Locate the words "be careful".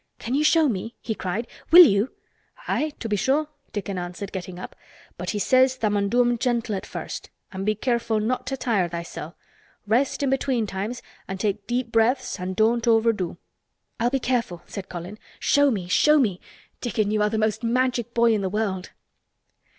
7.65-8.19, 14.09-14.63